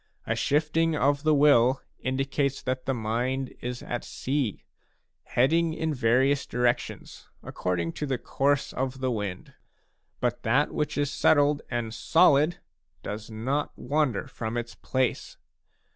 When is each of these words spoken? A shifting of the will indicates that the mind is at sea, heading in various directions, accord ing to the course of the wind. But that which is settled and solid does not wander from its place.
A 0.25 0.35
shifting 0.35 0.95
of 0.95 1.21
the 1.21 1.35
will 1.35 1.83
indicates 1.99 2.63
that 2.63 2.87
the 2.87 2.93
mind 2.95 3.53
is 3.59 3.83
at 3.83 4.03
sea, 4.03 4.63
heading 5.25 5.75
in 5.75 5.93
various 5.93 6.47
directions, 6.47 7.29
accord 7.43 7.79
ing 7.79 7.91
to 7.91 8.07
the 8.07 8.17
course 8.17 8.73
of 8.73 8.99
the 8.99 9.11
wind. 9.11 9.53
But 10.19 10.41
that 10.41 10.71
which 10.73 10.97
is 10.97 11.11
settled 11.11 11.61
and 11.69 11.93
solid 11.93 12.57
does 13.03 13.29
not 13.29 13.77
wander 13.77 14.25
from 14.27 14.57
its 14.57 14.73
place. 14.73 15.37